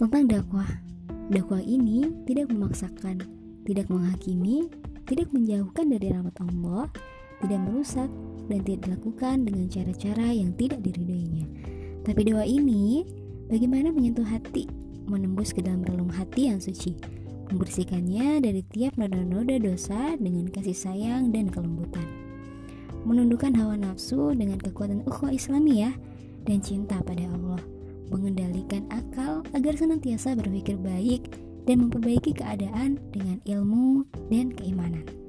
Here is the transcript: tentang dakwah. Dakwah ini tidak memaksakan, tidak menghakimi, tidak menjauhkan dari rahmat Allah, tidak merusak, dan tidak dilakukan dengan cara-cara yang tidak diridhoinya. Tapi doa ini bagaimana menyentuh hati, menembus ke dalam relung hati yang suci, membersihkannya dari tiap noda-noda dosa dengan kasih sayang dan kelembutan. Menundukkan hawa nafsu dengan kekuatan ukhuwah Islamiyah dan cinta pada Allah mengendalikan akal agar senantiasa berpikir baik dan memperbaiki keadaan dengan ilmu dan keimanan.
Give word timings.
tentang 0.00 0.24
dakwah. 0.32 0.70
Dakwah 1.28 1.60
ini 1.60 2.08
tidak 2.24 2.48
memaksakan, 2.48 3.20
tidak 3.68 3.92
menghakimi, 3.92 4.72
tidak 5.04 5.28
menjauhkan 5.28 5.92
dari 5.92 6.08
rahmat 6.08 6.32
Allah, 6.40 6.88
tidak 7.44 7.60
merusak, 7.68 8.08
dan 8.48 8.64
tidak 8.64 8.88
dilakukan 8.88 9.44
dengan 9.44 9.68
cara-cara 9.68 10.32
yang 10.32 10.56
tidak 10.56 10.80
diridhoinya. 10.80 11.44
Tapi 12.08 12.20
doa 12.32 12.48
ini 12.48 13.04
bagaimana 13.52 13.92
menyentuh 13.92 14.24
hati, 14.24 14.64
menembus 15.04 15.52
ke 15.52 15.60
dalam 15.60 15.84
relung 15.84 16.08
hati 16.08 16.48
yang 16.48 16.64
suci, 16.64 16.96
membersihkannya 17.52 18.40
dari 18.40 18.64
tiap 18.72 18.96
noda-noda 18.96 19.60
dosa 19.60 20.16
dengan 20.16 20.48
kasih 20.48 20.74
sayang 20.74 21.28
dan 21.28 21.52
kelembutan. 21.52 22.08
Menundukkan 23.04 23.52
hawa 23.52 23.76
nafsu 23.76 24.32
dengan 24.32 24.56
kekuatan 24.56 25.04
ukhuwah 25.04 25.36
Islamiyah 25.36 25.92
dan 26.48 26.58
cinta 26.64 27.04
pada 27.04 27.28
Allah 27.28 27.60
mengendalikan 28.10 28.49
akal 28.94 29.42
agar 29.50 29.74
senantiasa 29.74 30.38
berpikir 30.38 30.78
baik 30.78 31.26
dan 31.66 31.86
memperbaiki 31.86 32.38
keadaan 32.38 33.02
dengan 33.10 33.42
ilmu 33.42 34.06
dan 34.30 34.54
keimanan. 34.54 35.19